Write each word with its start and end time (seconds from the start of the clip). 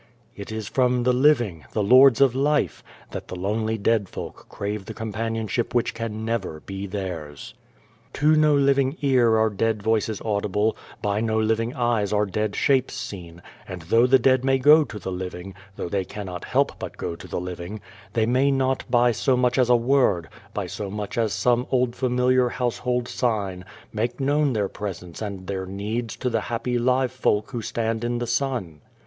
It 0.35 0.51
is 0.51 0.67
from 0.67 1.03
the 1.03 1.13
living 1.13 1.65
the 1.73 1.83
lords 1.83 2.21
of 2.21 2.33
life 2.33 2.81
that 3.11 3.27
28 3.27 3.27
The 3.27 3.27
Dream 3.27 3.27
of 3.27 3.27
the 3.27 3.27
Dead 3.27 3.29
Folk 3.29 3.29
the 3.29 3.47
lonely 3.47 3.77
dead 3.77 4.09
folk 4.41 4.49
crave 4.49 4.85
the 4.85 4.93
companionship 4.95 5.75
which 5.75 5.93
can 5.93 6.25
never 6.25 6.59
be 6.61 6.87
theirs. 6.87 7.53
To 8.13 8.35
no 8.35 8.55
living 8.55 8.97
ear 9.01 9.37
are 9.37 9.51
dead 9.51 9.83
voices 9.83 10.19
audible, 10.25 10.75
by 11.03 11.21
no 11.21 11.37
living 11.39 11.75
eyes 11.75 12.11
are 12.11 12.25
dead 12.25 12.55
shapes 12.55 12.95
seen, 12.95 13.43
and 13.67 13.83
though 13.83 14.07
the 14.07 14.17
dead 14.17 14.43
may 14.43 14.57
go 14.57 14.83
to 14.85 14.97
the 14.97 15.11
living 15.11 15.53
though 15.75 15.87
they 15.87 16.03
cannot 16.03 16.45
help 16.45 16.79
but 16.79 16.97
go 16.97 17.15
to 17.15 17.27
the 17.27 17.39
living 17.39 17.79
they 18.13 18.25
may 18.25 18.49
not 18.49 18.83
by 18.89 19.11
so 19.11 19.37
much 19.37 19.59
as 19.59 19.69
a 19.69 19.75
word, 19.75 20.29
by 20.51 20.65
so 20.65 20.89
much 20.89 21.15
as 21.15 21.31
some 21.31 21.67
old 21.69 21.95
familiar 21.95 22.49
household 22.49 23.07
sign, 23.07 23.63
make 23.93 24.19
known 24.19 24.53
their 24.53 24.67
presence 24.67 25.21
and 25.21 25.45
their 25.45 25.67
needs 25.67 26.15
to 26.15 26.27
the 26.31 26.41
happy 26.41 26.79
live 26.79 27.11
folk 27.11 27.51
who 27.51 27.61
stand 27.61 28.03
in 28.03 28.17
the 28.17 28.25
sun. 28.25 28.81